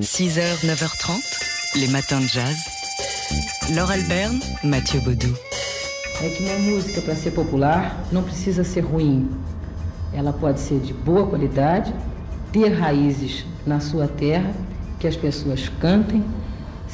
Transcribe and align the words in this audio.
6h, 0.00 0.64
9h30, 0.64 1.76
les 1.76 1.88
matins 1.88 2.20
de 2.20 2.26
jazz. 2.26 2.56
Laure 3.74 3.92
Alberne, 3.92 4.40
Mathieu 4.64 5.00
Baudou. 5.02 5.34
É 6.20 6.28
que 6.28 6.42
uma 6.42 6.58
música, 6.58 7.00
para 7.00 7.14
ser 7.14 7.30
popular, 7.30 8.04
não 8.10 8.22
precisa 8.22 8.64
ser 8.64 8.80
ruim. 8.80 9.30
Ela 10.12 10.32
pode 10.32 10.60
ser 10.60 10.80
de 10.80 10.92
boa 10.92 11.26
qualidade, 11.26 11.94
ter 12.52 12.68
raízes 12.68 13.44
na 13.66 13.80
sua 13.80 14.08
terra, 14.08 14.52
que 14.98 15.06
as 15.06 15.16
pessoas 15.16 15.68
cantem, 15.80 16.24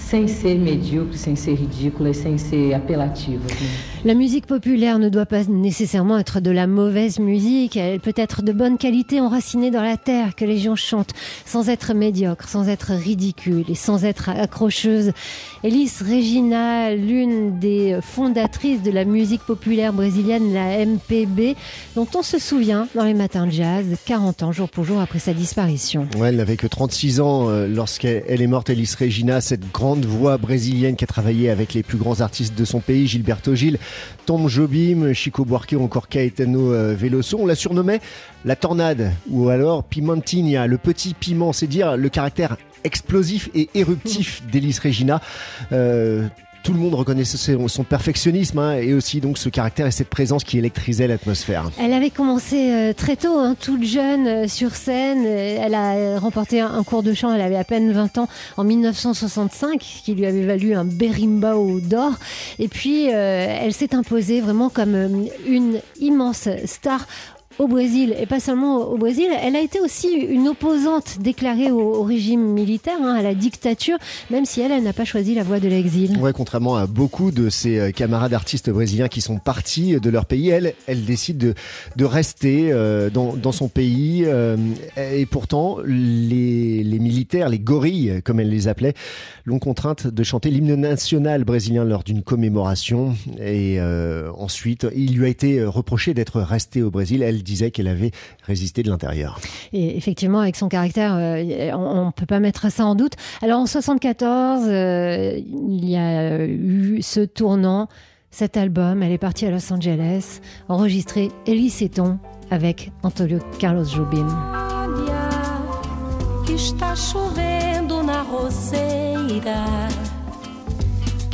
sem 0.09 0.27
ser 0.27 0.55
médiocre, 0.55 1.15
sem 1.19 1.37
ser 1.37 1.53
ridicule 1.53 2.07
et 2.07 2.15
sans 2.15 2.39
ser 2.39 2.73
appellative. 2.73 3.41
La 4.07 4.15
musique 4.15 4.47
populaire 4.47 4.99
ne 4.99 5.11
doit 5.11 5.27
pas 5.27 5.45
nécessairement 5.45 6.19
être 6.19 6.41
de 6.41 6.51
la 6.51 6.67
mauvaise 6.67 7.19
musique, 7.19 7.77
elle 7.77 8.01
peut 8.01 8.15
être 8.17 8.43
de 8.43 8.53
bonne 8.53 8.79
qualité 8.79 9.21
enracinée 9.21 9.71
dans 9.71 9.83
la 9.83 9.99
terre, 9.99 10.35
que 10.35 10.47
les 10.47 10.57
gens 10.57 10.77
chantent, 10.77 11.13
sans 11.45 11.69
être 11.69 11.93
médiocre, 11.93 12.49
sans 12.49 12.71
être 12.71 12.93
ridicule 12.93 13.67
et 13.69 13.75
sans 13.75 14.07
être 14.07 14.31
accrocheuse. 14.31 15.13
Elis 15.63 15.93
Regina, 16.01 16.95
l'une 16.95 17.59
des 17.59 17.99
fondatrices 18.01 18.83
de 18.83 18.91
la 18.91 19.05
musique 19.05 19.43
populaire 19.43 19.93
brésilienne, 19.93 20.55
la 20.55 20.87
MPB, 20.87 21.55
dont 21.97 22.09
on 22.15 22.23
se 22.23 22.39
souvient 22.39 22.89
dans 22.95 23.05
les 23.05 23.15
matins 23.15 23.47
de 23.47 23.53
jazz, 23.53 23.85
40 24.07 24.43
ans 24.43 24.53
jour 24.53 24.71
pour 24.71 24.85
jour 24.85 25.01
après 25.01 25.19
sa 25.19 25.35
disparition. 25.35 26.09
Ouais, 26.17 26.31
elle 26.31 26.37
n'avait 26.37 26.57
que 26.57 26.67
36 26.67 27.21
ans 27.21 27.51
euh, 27.51 27.67
lorsqu'elle 27.67 28.41
est 28.41 28.47
morte, 28.47 28.71
Elis 28.71 28.95
Regina, 28.99 29.43
cette 29.43 29.71
grande 29.71 29.98
voix 30.05 30.39
brésilienne 30.39 30.97
qui 30.97 31.05
a 31.05 31.07
travaillé 31.07 31.51
avec 31.51 31.75
les 31.75 31.83
plus 31.83 31.99
grands 31.99 32.21
artistes 32.21 32.57
de 32.57 32.65
son 32.65 32.81
pays, 32.81 33.07
Gilberto 33.07 33.55
Gil, 33.55 33.79
Tom 34.27 34.49
Jobim, 34.49 35.13
Chico 35.13 35.45
Buarque 35.45 35.75
ou 35.77 35.83
encore 35.83 36.09
Caetano 36.09 36.73
euh, 36.73 36.95
Veloso. 36.97 37.39
On 37.41 37.47
la 37.47 37.55
surnommait 37.55 38.01
la 38.45 38.57
tornade 38.57 39.13
ou 39.31 39.49
alors 39.49 39.85
Pimentinha, 39.85 40.67
le 40.67 40.79
petit 40.79 41.15
piment, 41.15 41.53
c'est 41.53 41.67
dire 41.67 41.97
le 41.97 42.09
caractère 42.09 42.57
explosif 42.85 43.51
et 43.55 43.69
éruptif 43.75 44.43
d'Elis 44.51 44.79
Regina. 44.83 45.21
Euh, 45.73 46.27
tout 46.63 46.73
le 46.73 46.79
monde 46.79 46.95
reconnaissait 46.95 47.57
son 47.69 47.85
perfectionnisme 47.85 48.59
hein, 48.59 48.75
et 48.75 48.95
aussi 48.95 49.21
donc 49.21 49.39
ce 49.39 49.49
caractère 49.49 49.87
et 49.87 49.91
cette 49.91 50.09
présence 50.09 50.45
qui 50.45 50.59
électrisait 50.59 51.07
l'atmosphère. 51.07 51.71
Elle 51.81 51.93
avait 51.93 52.11
commencé 52.11 52.71
euh, 52.73 52.93
très 52.93 53.17
tôt, 53.17 53.39
hein, 53.39 53.57
toute 53.59 53.85
jeune 53.85 54.27
euh, 54.27 54.49
sur 54.49 54.75
scène. 54.75 55.25
Elle 55.25 55.75
a 55.75 56.19
remporté 56.19 56.61
un, 56.61 56.83
cours 56.83 57.03
de 57.03 57.15
chant, 57.15 57.33
elle 57.33 57.41
avait 57.41 57.57
à 57.57 57.65
peine 57.65 57.93
20 57.93 58.19
ans 58.19 58.29
en 58.57 58.65
1965, 58.65 59.79
qui 59.79 60.15
lui 60.15 60.27
avait 60.27 60.45
valu 60.45 60.75
un 60.75 60.85
berimbau 60.85 61.81
d'or. 61.81 62.13
Et 62.59 62.69
puis 62.69 63.07
elle 63.07 63.73
s'est 63.73 63.95
imposée 63.95 64.41
vraiment 64.41 64.69
comme 64.69 65.27
une 65.47 65.81
immense 66.01 66.49
star 66.65 67.07
au 67.59 67.67
Brésil, 67.67 68.15
et 68.19 68.27
pas 68.27 68.41
seulement 68.41 68.89
au 68.89 68.97
Brésil, 68.97 69.27
elle 69.43 69.57
a 69.57 69.61
été 69.61 69.81
aussi 69.81 70.09
une 70.09 70.49
opposante 70.49 71.19
déclarée 71.21 71.71
au, 71.73 72.03
régime 72.03 72.41
militaire, 72.41 72.99
hein, 73.03 73.15
à 73.15 73.23
la 73.23 73.35
dictature, 73.35 73.99
même 74.31 74.45
si 74.45 74.61
elle, 74.61 74.71
elle 74.71 74.85
n'a 74.85 74.93
pas 74.93 75.05
choisi 75.05 75.35
la 75.35 75.43
voie 75.43 75.59
de 75.59 75.69
l'exil. 75.69 76.17
Ouais, 76.19 76.33
contrairement 76.33 76.77
à 76.77 76.87
beaucoup 76.87 77.33
de 77.33 77.51
ses 77.51 77.79
euh, 77.79 77.91
camarades 77.91 78.33
artistes 78.33 78.71
brésiliens 78.71 79.09
qui 79.09 79.21
sont 79.21 79.39
partis 79.39 79.99
de 80.01 80.11
leur 80.11 80.27
pays, 80.27 80.51
elle, 80.51 80.75
elle 80.87 81.05
décide 81.05 81.55
de, 81.97 82.05
rester 82.05 82.71
euh, 82.71 83.11
dans, 83.11 83.53
son 83.53 83.69
pays. 83.69 84.23
Euh, 84.25 84.57
et 84.97 85.27
pourtant, 85.27 85.79
les, 85.85 86.85
les 86.85 86.99
militaires, 86.99 87.49
les 87.49 87.59
gorilles, 87.59 88.21
comme 88.25 88.39
elle 88.41 88.51
les 88.51 88.69
appelait, 88.69 88.95
l'ont 89.45 89.59
contrainte 89.59 90.07
de 90.07 90.23
chanter 90.23 90.51
l'hymne 90.51 90.75
national 90.77 91.45
brésilien 91.45 91.85
lors 91.85 92.05
d'une 92.05 92.23
commémoration. 92.23 93.15
Et 93.41 93.81
ensuite, 94.37 94.87
il 94.95 95.17
lui 95.17 95.27
a 95.27 95.29
été 95.29 95.65
reproché 95.65 96.15
d'être 96.15 96.41
resté 96.41 96.83
au 96.83 96.91
Brésil. 96.91 97.23
Elle 97.23 97.43
disait 97.49 97.71
qu'elle 97.71 97.89
avait 97.89 98.13
résisté 98.47 98.83
de 98.83 98.91
l'intérieur. 98.91 99.41
Et 99.73 99.97
effectivement, 99.97 100.41
avec 100.41 100.57
son 100.57 100.69
caractère, 100.69 101.15
euh, 101.17 101.73
on 101.73 102.07
ne 102.07 102.11
peut 102.13 102.27
pas 102.27 102.41
mettre 102.41 102.71
ça 102.71 102.85
en 102.85 102.95
doute. 102.95 103.15
Alors 103.43 103.61
en 103.61 103.67
74, 103.67 104.63
euh, 104.67 105.41
il 105.47 105.89
y 105.89 105.97
a 105.97 106.45
eu 106.47 107.01
ce 107.03 107.21
tournant, 107.21 107.89
cet 108.31 108.57
album. 108.57 109.03
Elle 109.03 109.13
est 109.13 109.19
partie 109.19 109.47
à 109.47 109.51
Los 109.51 109.73
Angeles, 109.73 110.41
enregistrer 110.69 111.31
Elie 111.47 111.71
Seton 111.71 112.19
avec 112.51 112.93
Antonio 113.03 113.39
Carlos 113.59 113.85
Jobim. 113.85 114.27
Está 116.51 116.97
chovendo 116.97 118.03
na 118.03 118.23
roseira 118.23 119.65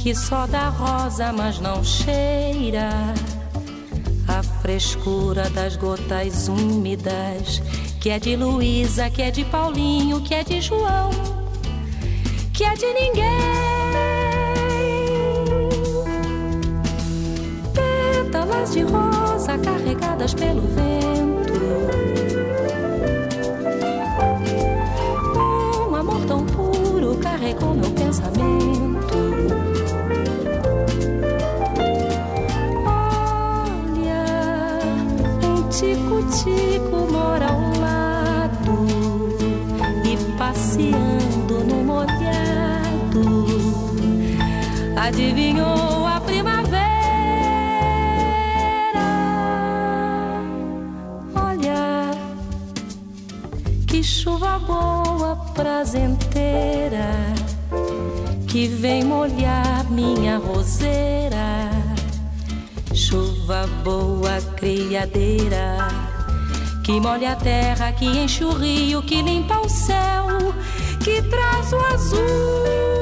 que 0.04 0.14
só 0.14 0.46
dá 0.46 0.68
rosa, 0.68 1.32
mas 1.32 1.58
não 1.60 1.82
cheira. 1.82 2.90
Frescura 4.64 5.50
das 5.50 5.76
gotas 5.76 6.48
úmidas, 6.48 7.60
que 8.00 8.08
é 8.08 8.18
de 8.18 8.34
Luísa, 8.34 9.10
que 9.10 9.20
é 9.20 9.30
de 9.30 9.44
Paulinho, 9.44 10.22
que 10.22 10.34
é 10.34 10.42
de 10.42 10.58
João, 10.62 11.10
que 12.50 12.64
é 12.64 12.72
de 12.72 12.86
ninguém. 12.94 13.24
Pétalas 17.74 18.72
de 18.72 18.80
rosa 18.84 19.58
carregadas 19.58 20.32
pelo 20.32 20.62
vento. 20.62 20.93
Tico-tico 35.78 37.10
mora 37.10 37.48
ao 37.48 37.80
lado 37.80 38.86
e 40.04 40.16
passeando 40.38 41.64
no 41.64 41.82
molhado 41.82 43.24
adivinhou 44.96 46.06
a 46.06 46.20
primavera. 46.20 46.84
Olha 51.34 52.10
que 53.88 54.00
chuva 54.02 54.60
boa, 54.60 55.36
prazenteira 55.54 57.10
que 58.46 58.68
vem 58.68 59.02
molhar 59.02 59.90
minha 59.90 60.38
roseira 60.38 61.83
chuva 62.94 63.66
boa, 63.82 64.40
criadeira, 64.56 65.88
que 66.84 67.00
molha 67.00 67.32
a 67.32 67.36
terra, 67.36 67.92
que 67.92 68.06
enche 68.06 68.44
o 68.44 68.52
rio, 68.52 69.02
que 69.02 69.20
limpa 69.20 69.58
o 69.58 69.68
céu, 69.68 70.54
que 71.02 71.20
traz 71.22 71.72
o 71.72 71.78
azul. 71.92 72.93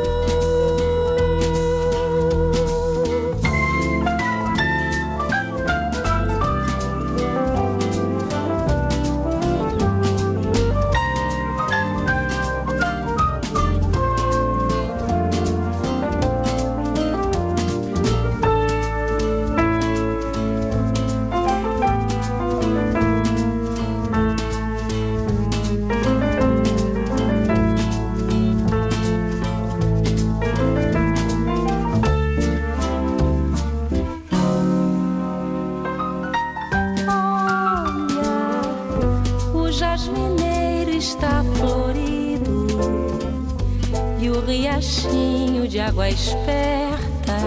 Esperta 46.13 47.39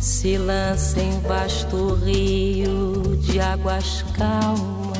se 0.00 0.36
lança 0.36 1.00
em 1.00 1.20
vasto 1.20 1.94
rio 1.94 3.16
de 3.16 3.40
águas 3.40 4.04
calmas. 4.16 4.93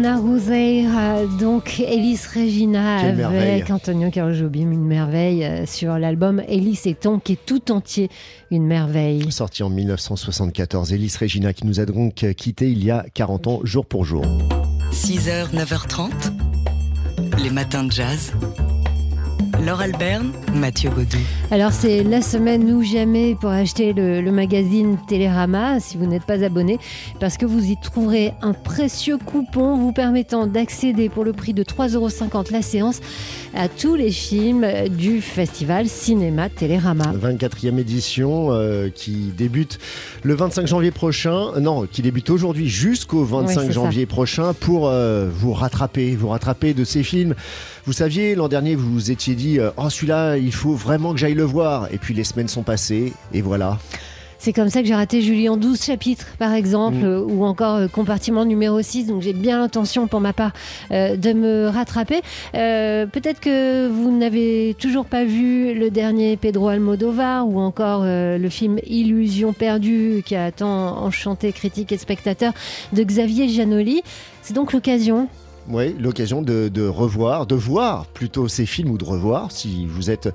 Na 0.00 0.16
Roseira, 0.16 1.26
donc 1.38 1.78
Elis 1.78 2.20
Regina 2.34 3.00
avec 3.00 3.70
Antonio 3.70 4.10
Carlos 4.10 4.32
Jobim, 4.32 4.72
une 4.72 4.86
merveille 4.86 5.44
euh, 5.44 5.66
sur 5.66 5.98
l'album 5.98 6.40
Elis 6.48 6.80
et 6.86 6.94
Ton 6.94 7.18
qui 7.18 7.32
est 7.32 7.44
tout 7.44 7.70
entier 7.70 8.08
une 8.50 8.64
merveille. 8.64 9.30
Sorti 9.30 9.62
en 9.62 9.68
1974, 9.68 10.94
Elis 10.94 11.14
Regina 11.20 11.52
qui 11.52 11.66
nous 11.66 11.80
a 11.80 11.84
donc 11.84 12.14
quitté 12.34 12.70
il 12.70 12.82
y 12.82 12.90
a 12.90 13.04
40 13.12 13.46
ans, 13.46 13.60
jour 13.62 13.84
pour 13.84 14.06
jour. 14.06 14.24
6h, 14.90 15.50
9h30, 15.54 16.10
les 17.42 17.50
matins 17.50 17.84
de 17.84 17.92
jazz. 17.92 18.32
Laure 19.66 19.80
Alberne, 19.82 20.32
Mathieu 20.54 20.88
Baudou. 20.88 21.18
Alors 21.50 21.72
c'est 21.72 22.02
la 22.02 22.22
semaine 22.22 22.70
ou 22.72 22.82
jamais 22.82 23.34
pour 23.34 23.50
acheter 23.50 23.92
le, 23.92 24.22
le 24.22 24.32
magazine 24.32 24.96
Télérama 25.06 25.80
si 25.80 25.98
vous 25.98 26.06
n'êtes 26.06 26.24
pas 26.24 26.42
abonné 26.42 26.78
parce 27.18 27.36
que 27.36 27.44
vous 27.44 27.70
y 27.70 27.76
trouverez 27.76 28.32
un 28.40 28.54
précieux 28.54 29.18
coupon 29.18 29.76
vous 29.76 29.92
permettant 29.92 30.46
d'accéder 30.46 31.08
pour 31.10 31.24
le 31.24 31.32
prix 31.32 31.52
de 31.52 31.62
3,50€ 31.62 32.52
la 32.52 32.62
séance 32.62 33.00
à 33.54 33.68
tous 33.68 33.96
les 33.96 34.10
films 34.10 34.66
du 34.88 35.20
festival 35.20 35.88
Cinéma 35.88 36.48
Télérama. 36.48 37.12
24e 37.12 37.78
édition 37.78 38.52
euh, 38.52 38.88
qui 38.88 39.32
débute 39.36 39.78
le 40.22 40.34
25 40.34 40.66
janvier 40.66 40.90
prochain. 40.90 41.58
Non, 41.60 41.86
qui 41.86 42.00
débute 42.02 42.30
aujourd'hui 42.30 42.68
jusqu'au 42.68 43.24
25 43.24 43.60
Ouais, 43.60 43.66
c'est 43.66 43.72
janvier 43.72 44.06
prochain 44.06 44.54
pour 44.54 44.88
euh, 44.88 45.28
vous 45.30 45.52
rattraper, 45.52 46.14
vous 46.14 46.28
rattraper 46.28 46.72
de 46.72 46.84
ces 46.84 47.02
films. 47.02 47.34
Vous 47.86 47.92
saviez, 47.92 48.34
l'an 48.34 48.48
dernier, 48.48 48.76
vous 48.76 48.92
vous 48.92 49.10
étiez 49.10 49.34
dit 49.34 49.49
euh, 49.58 49.70
Oh, 49.76 49.90
celui-là, 49.90 50.36
il 50.36 50.52
faut 50.52 50.74
vraiment 50.74 51.12
que 51.12 51.18
j'aille 51.18 51.34
le 51.34 51.44
voir. 51.44 51.88
Et 51.92 51.98
puis 51.98 52.14
les 52.14 52.24
semaines 52.24 52.48
sont 52.48 52.62
passées, 52.62 53.12
et 53.32 53.40
voilà. 53.42 53.78
C'est 54.42 54.54
comme 54.54 54.70
ça 54.70 54.80
que 54.80 54.86
j'ai 54.88 54.94
raté 54.94 55.20
Julie 55.20 55.50
en 55.50 55.58
12 55.58 55.84
chapitres, 55.84 56.28
par 56.38 56.54
exemple, 56.54 56.96
Mm. 57.04 57.30
ou 57.30 57.44
encore 57.44 57.76
euh, 57.76 57.88
compartiment 57.88 58.46
numéro 58.46 58.80
6. 58.80 59.04
Donc 59.06 59.20
j'ai 59.20 59.34
bien 59.34 59.58
l'intention, 59.58 60.06
pour 60.06 60.20
ma 60.20 60.32
part, 60.32 60.52
euh, 60.92 61.14
de 61.16 61.34
me 61.34 61.68
rattraper. 61.68 62.22
Euh, 62.54 63.04
Peut-être 63.04 63.38
que 63.40 63.86
vous 63.88 64.16
n'avez 64.16 64.74
toujours 64.78 65.04
pas 65.04 65.24
vu 65.26 65.74
le 65.74 65.90
dernier 65.90 66.38
Pedro 66.38 66.68
Almodovar, 66.68 67.46
ou 67.46 67.60
encore 67.60 68.02
le 68.06 68.48
film 68.48 68.78
Illusion 68.86 69.52
perdue, 69.52 70.22
qui 70.24 70.36
a 70.36 70.50
tant 70.52 71.02
enchanté 71.02 71.52
critiques 71.52 71.92
et 71.92 71.98
spectateurs, 71.98 72.54
de 72.94 73.02
Xavier 73.02 73.46
Giannoli. 73.46 74.00
C'est 74.40 74.54
donc 74.54 74.72
l'occasion 74.72 75.28
Oui, 75.68 75.94
l'occasion 75.98 76.42
de, 76.42 76.68
de 76.68 76.86
revoir, 76.86 77.46
de 77.46 77.54
voir 77.54 78.06
plutôt 78.06 78.48
ces 78.48 78.66
films 78.66 78.90
ou 78.90 78.98
de 78.98 79.04
revoir, 79.04 79.52
si 79.52 79.86
vous 79.86 80.10
êtes 80.10 80.28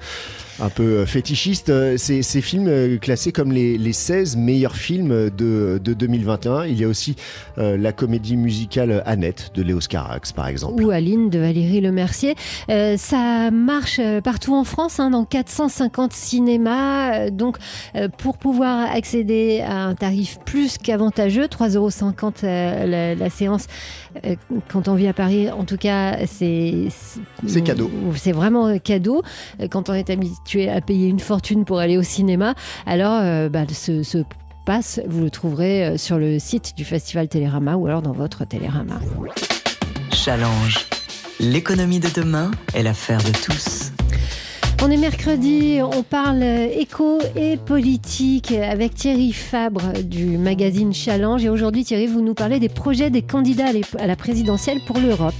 un 0.61 0.69
peu 0.69 0.83
euh, 0.83 1.05
fétichiste, 1.05 1.69
euh, 1.69 1.97
ces, 1.97 2.21
ces 2.21 2.41
films 2.41 2.67
euh, 2.67 2.97
classés 2.97 3.31
comme 3.31 3.51
les, 3.51 3.77
les 3.77 3.93
16 3.93 4.37
meilleurs 4.37 4.75
films 4.75 5.29
de, 5.29 5.79
de 5.83 5.93
2021. 5.93 6.65
Il 6.65 6.79
y 6.79 6.83
a 6.83 6.87
aussi 6.87 7.15
euh, 7.57 7.77
la 7.77 7.91
comédie 7.91 8.37
musicale 8.37 9.03
Annette 9.05 9.51
de 9.53 9.61
Léos 9.61 9.79
Carax, 9.89 10.31
par 10.31 10.47
exemple. 10.47 10.81
ou 10.81 10.91
Aline 10.91 11.29
de 11.29 11.39
Valérie 11.39 11.81
Lemercier. 11.81 12.35
Euh, 12.69 12.95
ça 12.97 13.51
marche 13.51 13.99
partout 14.23 14.55
en 14.55 14.63
France, 14.63 14.99
hein, 14.99 15.09
dans 15.09 15.25
450 15.25 16.13
cinémas. 16.13 17.29
Donc, 17.31 17.57
euh, 17.95 18.07
pour 18.07 18.37
pouvoir 18.37 18.89
accéder 18.93 19.61
à 19.61 19.83
un 19.85 19.95
tarif 19.95 20.37
plus 20.45 20.77
qu'avantageux, 20.77 21.45
3,50 21.47 21.75
euros 21.75 21.89
la, 22.85 23.15
la 23.15 23.29
séance, 23.29 23.67
quand 24.69 24.87
on 24.87 24.95
vit 24.95 25.07
à 25.07 25.13
Paris, 25.13 25.49
en 25.51 25.65
tout 25.65 25.77
cas, 25.77 26.25
c'est 26.25 26.87
C'est 27.45 27.61
cadeau. 27.61 27.91
C'est 28.15 28.31
vraiment 28.31 28.77
cadeau. 28.79 29.21
Quand 29.69 29.89
on 29.89 29.93
est 29.93 30.09
habitué 30.09 30.44
à 30.53 30.81
payer 30.81 31.07
une 31.07 31.19
fortune 31.19 31.65
pour 31.65 31.79
aller 31.79 31.97
au 31.97 32.03
cinéma, 32.03 32.53
alors 32.85 33.19
euh, 33.21 33.49
bah, 33.49 33.63
ce, 33.71 34.03
ce 34.03 34.19
passe, 34.65 35.01
vous 35.07 35.21
le 35.21 35.29
trouverez 35.29 35.85
euh, 35.85 35.97
sur 35.97 36.17
le 36.17 36.39
site 36.39 36.73
du 36.77 36.85
Festival 36.85 37.27
Télérama 37.27 37.75
ou 37.75 37.87
alors 37.87 38.01
dans 38.01 38.13
votre 38.13 38.45
Télérama. 38.45 38.99
Challenge. 40.11 40.87
L'économie 41.39 41.99
de 41.99 42.09
demain 42.09 42.51
est 42.73 42.83
l'affaire 42.83 43.19
de 43.19 43.31
tous. 43.31 43.91
On 44.83 44.91
est 44.91 44.97
mercredi, 44.97 45.79
on 45.81 46.03
parle 46.03 46.43
éco 46.43 47.19
et 47.35 47.57
politique 47.57 48.51
avec 48.51 48.93
Thierry 48.93 49.31
Fabre 49.31 49.93
du 50.03 50.37
magazine 50.37 50.93
Challenge. 50.93 51.43
Et 51.43 51.49
aujourd'hui, 51.49 51.83
Thierry, 51.83 52.07
vous 52.07 52.21
nous 52.21 52.33
parlez 52.33 52.59
des 52.59 52.69
projets 52.69 53.09
des 53.09 53.21
candidats 53.21 53.71
à 53.97 54.07
la 54.07 54.15
présidentielle 54.15 54.79
pour 54.85 54.99
l'Europe. 54.99 55.33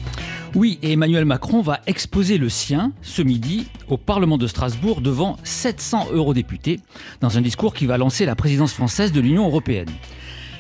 Oui, 0.56 0.80
et 0.82 0.94
Emmanuel 0.94 1.26
Macron 1.26 1.62
va 1.62 1.82
exposer 1.86 2.38
le 2.38 2.48
sien 2.48 2.94
ce 3.02 3.22
midi 3.22 3.68
au 3.90 3.98
Parlement 3.98 4.38
de 4.38 4.48
Strasbourg 4.48 5.02
devant 5.02 5.36
700 5.44 6.08
eurodéputés 6.14 6.80
dans 7.20 7.38
un 7.38 7.42
discours 7.42 7.74
qui 7.74 7.86
va 7.86 7.98
lancer 7.98 8.26
la 8.26 8.38
présidence 8.38 8.72
française 8.72 9.12
de 9.12 9.20
l'Union 9.20 9.46
européenne. 9.48 9.90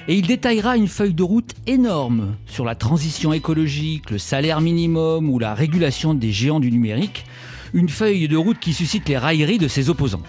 Et 0.09 0.15
il 0.15 0.27
détaillera 0.27 0.75
une 0.75 0.89
feuille 0.89 1.13
de 1.13 1.23
route 1.23 1.53
énorme 1.65 2.35
sur 2.45 2.65
la 2.65 2.75
transition 2.75 3.31
écologique, 3.31 4.11
le 4.11 4.17
salaire 4.17 4.59
minimum 4.59 5.29
ou 5.29 5.39
la 5.39 5.53
régulation 5.53 6.13
des 6.13 6.33
géants 6.33 6.59
du 6.59 6.73
numérique. 6.73 7.25
Une 7.73 7.87
feuille 7.87 8.27
de 8.27 8.35
route 8.35 8.59
qui 8.59 8.73
suscite 8.73 9.07
les 9.07 9.17
railleries 9.17 9.59
de 9.59 9.69
ses 9.69 9.89
opposants. 9.89 10.23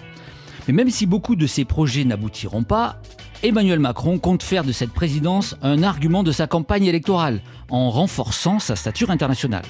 Mais 0.69 0.73
même 0.73 0.89
si 0.89 1.05
beaucoup 1.05 1.35
de 1.35 1.45
ces 1.45 1.65
projets 1.65 2.05
n'aboutiront 2.05 2.63
pas, 2.63 3.01
Emmanuel 3.43 3.79
Macron 3.79 4.17
compte 4.17 4.41
faire 4.41 4.63
de 4.63 4.71
cette 4.71 4.91
présidence 4.91 5.55
un 5.61 5.83
argument 5.83 6.23
de 6.23 6.31
sa 6.31 6.47
campagne 6.47 6.85
électorale, 6.85 7.41
en 7.69 7.91
renforçant 7.91 8.57
sa 8.57 8.75
stature 8.75 9.11
internationale. 9.11 9.65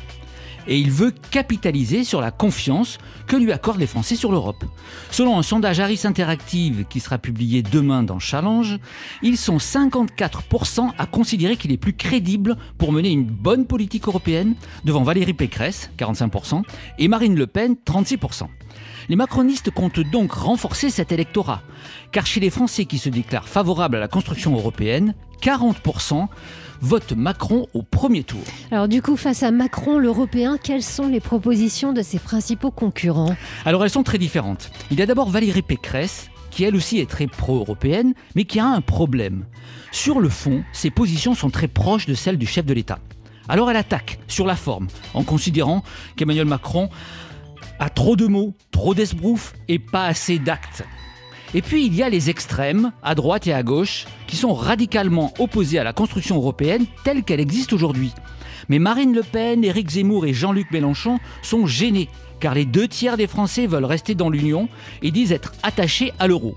Et 0.68 0.78
il 0.78 0.92
veut 0.92 1.14
capitaliser 1.32 2.04
sur 2.04 2.22
la 2.22 2.32
confiance 2.32 2.98
que 3.26 3.36
lui 3.36 3.52
accordent 3.52 3.80
les 3.80 3.88
Français 3.88 4.16
sur 4.16 4.32
l'Europe. 4.32 4.66
Selon 5.12 5.38
un 5.38 5.44
sondage 5.44 5.80
Harris 5.80 6.02
Interactive 6.04 6.86
qui 6.90 7.00
sera 7.00 7.18
publié 7.18 7.62
demain 7.62 8.04
dans 8.04 8.20
Challenge, 8.20 8.78
ils 9.22 9.38
sont 9.38 9.58
54% 9.58 10.92
à 10.98 11.06
considérer 11.06 11.56
qu'il 11.56 11.72
est 11.72 11.78
plus 11.78 11.94
crédible 11.94 12.58
pour 12.78 12.92
mener 12.92 13.10
une 13.10 13.26
bonne 13.26 13.66
politique 13.66 14.08
européenne, 14.08 14.56
devant 14.86 15.04
Valérie 15.04 15.34
Pécresse, 15.34 15.90
45%, 15.98 16.64
et 17.00 17.08
Marine 17.08 17.36
Le 17.36 17.48
Pen, 17.48 17.76
36%. 17.86 18.48
Les 19.10 19.16
macronistes 19.16 19.72
comptent 19.72 20.00
donc 20.00 20.34
renforcer 20.34 20.90
cet 20.90 21.12
électorat, 21.12 21.62
car 22.12 22.26
chez 22.26 22.40
les 22.40 22.50
Français 22.50 22.86
qui 22.86 22.98
se 22.98 23.10
déclarent 23.10 23.48
favorables 23.48 23.96
à 23.96 24.00
la 24.00 24.08
construction 24.08 24.54
européenne, 24.56 25.16
40% 25.42 26.28
votent 26.82 27.14
Macron 27.14 27.68
au 27.74 27.82
premier 27.82 28.24
tour. 28.24 28.42
Alors 28.72 28.88
du 28.88 29.02
coup, 29.02 29.18
face 29.18 29.44
à 29.44 29.52
Macron, 29.52 29.98
l'Européen, 29.98 30.58
quelles 30.62 30.84
sont 30.84 31.08
les 31.08 31.20
propositions 31.20 31.94
de 31.94 32.02
ses 32.02 32.20
principaux 32.20 32.72
concurrents? 32.72 33.36
Alors 33.66 33.84
elles 33.84 33.90
sont 33.90 34.04
très 34.04 34.18
différentes. 34.18 34.72
Il 34.92 35.00
y 35.00 35.02
a 35.02 35.06
d'abord 35.06 35.30
Valérie 35.30 35.62
Pécresse, 35.62 36.30
qui 36.52 36.64
elle 36.64 36.76
aussi 36.76 37.00
est 37.00 37.10
très 37.10 37.28
pro-européenne, 37.28 38.14
mais 38.36 38.46
qui 38.46 38.60
a 38.60 38.66
un 38.66 38.82
problème. 38.82 39.46
Sur 39.92 40.20
le 40.20 40.30
fond, 40.30 40.64
ses 40.74 40.92
positions 40.92 41.36
sont 41.36 41.50
très 41.50 41.68
proches 41.68 42.06
de 42.06 42.14
celles 42.14 42.38
du 42.38 42.46
chef 42.46 42.66
de 42.66 42.74
l'État. 42.74 43.00
Alors 43.50 43.72
elle 43.72 43.78
attaque 43.78 44.20
sur 44.28 44.46
la 44.46 44.56
forme, 44.56 44.88
en 45.14 45.24
considérant 45.24 45.84
qu'Emmanuel 46.16 46.46
Macron 46.46 46.90
a 47.80 47.90
trop 47.90 48.16
de 48.16 48.28
mots, 48.28 48.54
trop 48.72 48.94
d'esbrouf 48.94 49.54
et 49.68 49.80
pas 49.80 50.06
assez 50.06 50.40
d'actes. 50.40 50.84
Et 51.54 51.62
puis 51.62 51.86
il 51.86 51.96
y 51.96 52.04
a 52.04 52.10
les 52.10 52.30
extrêmes, 52.30 52.92
à 53.04 53.16
droite 53.16 53.48
et 53.48 53.54
à 53.54 53.64
gauche, 53.64 54.06
qui 54.28 54.36
sont 54.36 54.54
radicalement 54.54 55.34
opposés 55.40 55.80
à 55.80 55.84
la 55.84 55.94
construction 55.94 56.36
européenne 56.36 56.86
telle 57.04 57.24
qu'elle 57.24 57.40
existe 57.40 57.74
aujourd'hui. 57.74 58.12
Mais 58.70 58.80
Marine 58.80 59.16
Le 59.16 59.24
Pen, 59.24 59.64
Éric 59.64 59.90
Zemmour 59.90 60.26
et 60.26 60.34
Jean-Luc 60.34 60.72
Mélenchon 60.72 61.20
sont 61.42 61.66
gênés, 61.66 62.10
car 62.40 62.54
les 62.54 62.66
deux 62.66 62.88
tiers 62.88 63.18
des 63.18 63.28
Français 63.28 63.66
veulent 63.66 63.86
rester 63.86 64.14
dans 64.14 64.30
l'Union 64.30 64.68
et 65.02 65.12
disent 65.12 65.32
être 65.32 65.54
attachés 65.64 66.12
à 66.20 66.28
l'euro. 66.28 66.56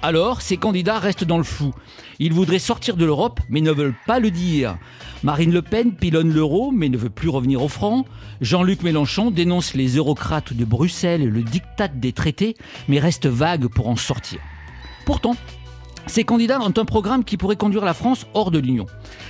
Alors, 0.00 0.42
ces 0.42 0.56
candidats 0.56 1.00
restent 1.00 1.24
dans 1.24 1.38
le 1.38 1.44
flou. 1.44 1.74
Ils 2.20 2.32
voudraient 2.32 2.60
sortir 2.60 2.96
de 2.96 3.04
l'Europe, 3.04 3.40
mais 3.48 3.60
ne 3.60 3.72
veulent 3.72 3.96
pas 4.06 4.20
le 4.20 4.30
dire. 4.30 4.78
Marine 5.24 5.52
Le 5.52 5.60
Pen 5.60 5.92
pilonne 5.92 6.32
l'euro, 6.32 6.70
mais 6.70 6.88
ne 6.88 6.96
veut 6.96 7.10
plus 7.10 7.28
revenir 7.28 7.62
au 7.62 7.68
franc. 7.68 8.04
Jean-Luc 8.40 8.82
Mélenchon 8.82 9.32
dénonce 9.32 9.74
les 9.74 9.96
eurocrates 9.96 10.52
de 10.52 10.64
Bruxelles 10.64 11.28
le 11.28 11.42
diktat 11.42 11.88
des 11.88 12.12
traités, 12.12 12.54
mais 12.86 13.00
reste 13.00 13.26
vague 13.26 13.66
pour 13.66 13.88
en 13.88 13.96
sortir. 13.96 14.38
Pourtant, 15.04 15.34
ces 16.08 16.24
candidats 16.24 16.60
ont 16.60 16.72
un 16.76 16.84
programme 16.84 17.24
qui 17.24 17.36
pourrait 17.36 17.56
conduire 17.56 17.84
la 17.84 17.94
France 17.94 18.26
hors 18.34 18.50
de 18.50 18.58
l'Union. 18.58 18.86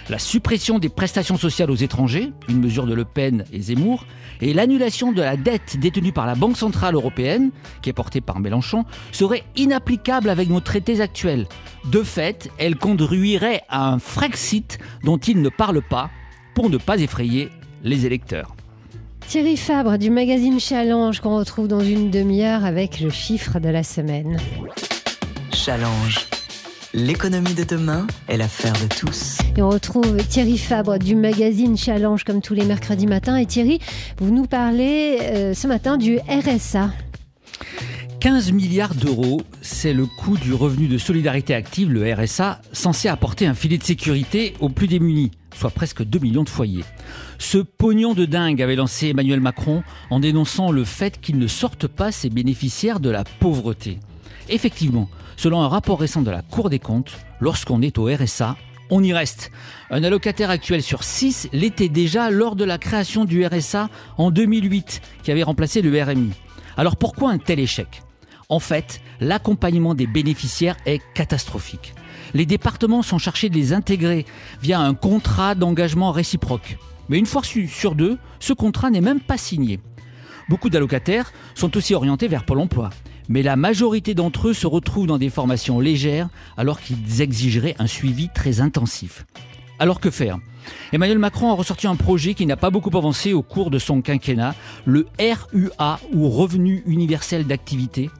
La 0.09 0.19
suppression 0.19 0.79
des 0.79 0.89
prestations 0.89 1.37
sociales 1.37 1.71
aux 1.71 1.77
étrangers, 1.77 2.33
une 2.49 2.61
mesure 2.61 2.87
de 2.87 2.95
Le 2.95 3.05
Pen 3.05 3.45
et 3.53 3.61
Zemmour, 3.61 4.07
et 4.41 4.55
l'annulation 4.55 5.13
de 5.13 5.21
la 5.21 5.37
dette 5.37 5.79
détenue 5.79 6.13
par 6.13 6.27
la 6.27 6.35
Banque 6.35 6.57
Centrale 6.57 6.95
Européenne, 6.95 7.51
qui 7.83 7.91
est 7.91 7.93
portée 7.95 8.21
par 8.21 8.41
Mélenchon, 8.41 8.85
serait 9.13 9.45
inapplicable 9.57 10.29
avec 10.31 10.49
nos 10.49 10.61
traités 10.61 11.01
actuels. 11.01 11.47
De 11.87 12.03
fait, 12.03 12.51
elle 12.59 12.77
conduirait 12.77 13.63
à 13.69 13.91
un 13.91 13.99
Frexit 13.99 14.79
dont 15.05 15.19
il 15.19 15.43
ne 15.43 15.49
parle 15.49 15.83
pas, 15.83 16.11
pour 16.55 16.71
ne 16.71 16.79
pas 16.79 16.99
effrayer 16.99 17.51
les 17.83 18.07
électeurs. 18.07 18.55
Thierry 19.27 19.57
Fabre 19.57 19.99
du 19.99 20.11
magazine 20.11 20.59
Challenge 20.59 21.21
qu'on 21.21 21.37
retrouve 21.37 21.69
dans 21.69 21.81
une 21.81 22.11
demi-heure 22.11 22.65
avec 22.65 23.01
le 23.01 23.11
chiffre 23.11 23.61
de 23.61 23.69
la 23.69 23.83
semaine. 23.83 24.39
Challenge. 25.53 26.38
L'économie 26.95 27.53
de 27.53 27.65
demain 27.65 28.07
est 28.29 28.39
l'affaire 28.39 28.73
de 28.73 28.87
tous. 28.89 29.37
Et 29.59 29.63
on 29.63 29.69
retrouve 29.69 30.17
Thierry 30.27 30.57
Fabre 30.57 30.99
du 30.99 31.17
magazine 31.17 31.77
Challenge 31.77 32.25
comme 32.25 32.41
tous 32.41 32.55
les 32.55 32.65
mercredis 32.65 33.07
matins. 33.07 33.37
Et 33.37 33.45
Thierry, 33.45 33.79
vous 34.17 34.31
nous 34.31 34.47
parlez 34.47 35.19
euh, 35.21 35.53
ce 35.53 35.67
matin 35.67 35.99
du 35.99 36.19
RSA. 36.19 36.91
15 38.21 38.53
milliards 38.53 38.95
d'euros, 38.95 39.43
c'est 39.61 39.93
le 39.93 40.07
coût 40.07 40.39
du 40.39 40.55
revenu 40.55 40.89
de 40.89 40.97
solidarité 40.97 41.55
active, 41.55 41.93
le 41.93 42.11
RSA, 42.11 42.63
censé 42.73 43.09
apporter 43.09 43.47
un 43.47 43.55
filet 43.55 43.77
de 43.77 43.85
sécurité 43.85 44.55
aux 44.59 44.71
plus 44.71 44.89
démunis. 44.89 45.31
soit 45.55 45.71
presque 45.71 46.03
2 46.03 46.19
millions 46.21 46.43
de 46.43 46.49
foyers. 46.49 46.85
Ce 47.39 47.59
pognon 47.59 48.15
de 48.15 48.25
dingue 48.25 48.63
avait 48.63 48.77
lancé 48.77 49.09
Emmanuel 49.09 49.41
Macron 49.41 49.83
en 50.09 50.21
dénonçant 50.21 50.73
le 50.73 50.85
fait 50.85 51.21
qu'il 51.21 51.39
ne 51.39 51.49
sorte 51.49 51.87
pas 51.87 52.13
ses 52.13 52.31
bénéficiaires 52.31 52.99
de 52.99 53.11
la 53.11 53.25
pauvreté. 53.25 53.99
Effectivement, 54.49 55.09
selon 55.37 55.61
un 55.61 55.69
rapport 55.69 56.01
récent 56.01 56.23
de 56.23 56.31
la 56.31 56.43
Cour 56.43 56.71
des 56.71 56.79
comptes, 56.79 57.13
lorsqu'on 57.41 57.83
est 57.83 57.99
au 57.99 58.05
RSA, 58.05 58.57
on 58.91 59.03
y 59.03 59.13
reste. 59.13 59.51
Un 59.91 60.03
allocataire 60.03 60.49
actuel 60.49 60.83
sur 60.83 61.05
6 61.05 61.51
l'était 61.53 61.91
déjà 61.91 62.31
lors 62.31 62.57
de 62.57 62.65
la 62.65 62.79
création 62.79 63.27
du 63.27 63.45
RSA 63.45 63.91
en 64.17 64.31
2008, 64.31 65.03
qui 65.23 65.31
avait 65.31 65.43
remplacé 65.43 65.83
le 65.83 66.03
RMI. 66.03 66.31
Alors 66.79 66.97
pourquoi 66.97 67.31
un 67.31 67.39
tel 67.39 67.59
échec? 67.59 68.03
En 68.49 68.61
fait, 68.61 69.03
l'accompagnement 69.21 69.95
des 69.95 70.07
bénéficiaires 70.07 70.77
est 70.87 71.03
catastrophique. 71.13 71.93
Les 72.33 72.47
départements 72.47 73.03
sont 73.03 73.19
chargés 73.19 73.51
de 73.51 73.55
les 73.55 73.75
intégrer 73.75 74.25
via 74.63 74.81
un 74.81 74.95
contrat 74.95 75.55
d'engagement 75.55 76.13
réciproque. 76.13 76.79
Mais 77.11 77.19
une 77.19 77.27
fois 77.27 77.43
sur 77.43 77.95
deux, 77.95 78.19
ce 78.41 78.55
contrat 78.55 78.91
n'est 78.91 79.03
même 79.03 79.21
pas 79.21 79.37
signé. 79.37 79.81
Beaucoup 80.49 80.71
d'allocataires 80.71 81.33
sont 81.55 81.77
aussi 81.77 81.95
orientés 81.95 82.29
vers 82.29 82.45
Pôle 82.45 82.61
emploi. 82.61 82.89
Mais 83.29 83.43
la 83.43 83.57
majorité 83.57 84.15
d'entre 84.15 84.49
eux 84.49 84.55
se 84.55 84.67
retrouvent 84.67 85.07
dans 85.07 85.19
des 85.19 85.31
formations 85.31 85.81
légères 85.81 86.29
alors 86.57 86.81
qu'ils 86.81 87.21
exigeraient 87.21 87.77
un 87.79 87.87
suivi 87.87 88.29
très 88.35 88.61
intensif. 88.61 89.27
Alors 89.79 90.01
que 90.01 90.11
faire? 90.11 90.39
Emmanuel 90.93 91.19
Macron 91.19 91.51
a 91.51 91.55
ressorti 91.55 91.87
un 91.87 91.97
projet 91.97 92.35
qui 92.35 92.47
n'a 92.47 92.57
pas 92.57 92.71
beaucoup 92.71 92.97
avancé 92.97 93.33
au 93.33 93.43
cours 93.43 93.71
de 93.71 93.79
son 93.79 94.03
quinquennat, 94.03 94.55
le 94.85 95.07
RUA 95.19 96.01
ou 96.13 96.29
Revenu 96.29 96.83
universel 96.87 97.47
d'activité. 97.47 98.11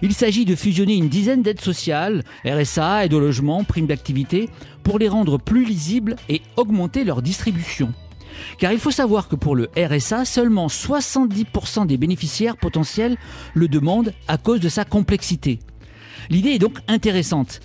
Il 0.00 0.14
s'agit 0.14 0.44
de 0.44 0.54
fusionner 0.54 0.94
une 0.94 1.08
dizaine 1.08 1.42
d'aides 1.42 1.60
sociales, 1.60 2.24
RSA, 2.44 3.06
aide 3.06 3.14
au 3.14 3.20
logement, 3.20 3.64
prime 3.64 3.86
d'activité, 3.86 4.48
pour 4.82 4.98
les 4.98 5.08
rendre 5.08 5.38
plus 5.38 5.64
lisibles 5.64 6.16
et 6.28 6.42
augmenter 6.56 7.04
leur 7.04 7.22
distribution. 7.22 7.92
Car 8.58 8.72
il 8.72 8.78
faut 8.78 8.90
savoir 8.90 9.28
que 9.28 9.36
pour 9.36 9.56
le 9.56 9.70
RSA, 9.76 10.24
seulement 10.24 10.66
70% 10.66 11.86
des 11.86 11.96
bénéficiaires 11.96 12.56
potentiels 12.56 13.16
le 13.54 13.68
demandent 13.68 14.12
à 14.28 14.38
cause 14.38 14.60
de 14.60 14.68
sa 14.68 14.84
complexité. 14.84 15.58
L'idée 16.30 16.50
est 16.50 16.58
donc 16.58 16.78
intéressante, 16.88 17.60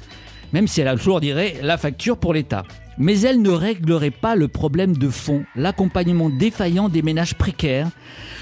même 0.53 0.67
si 0.67 0.81
elle 0.81 0.87
alourdirait 0.87 1.57
la 1.61 1.77
facture 1.77 2.17
pour 2.17 2.33
l'État. 2.33 2.63
Mais 2.97 3.21
elle 3.21 3.41
ne 3.41 3.51
réglerait 3.51 4.11
pas 4.11 4.35
le 4.35 4.47
problème 4.47 4.97
de 4.97 5.09
fond, 5.09 5.45
l'accompagnement 5.55 6.29
défaillant 6.29 6.89
des 6.89 7.03
ménages 7.03 7.35
précaires. 7.35 7.89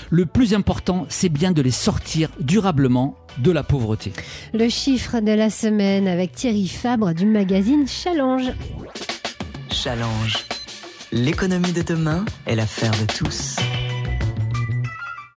Le 0.10 0.26
plus 0.26 0.54
important, 0.54 1.06
c'est 1.10 1.30
bien 1.30 1.52
de 1.52 1.62
les 1.62 1.72
sortir 1.72 2.30
durablement 2.40 3.18
de 3.38 3.52
la 3.52 3.64
pauvreté. 3.64 4.14
Le 4.54 4.70
chiffre 4.70 5.20
de 5.20 5.32
la 5.32 5.50
semaine 5.50 6.08
avec 6.08 6.32
Thierry 6.32 6.68
Fabre 6.68 7.14
du 7.14 7.26
magazine 7.26 7.86
Challenge. 7.88 8.52
Challenge. 9.70 10.46
L'économie 11.12 11.72
de 11.72 11.82
demain 11.82 12.26
est 12.46 12.56
l'affaire 12.56 12.92
de 12.92 13.06
tous. 13.06 13.58